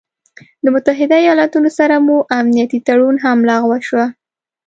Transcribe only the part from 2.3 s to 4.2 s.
امنيتي تړون هم لغوه شو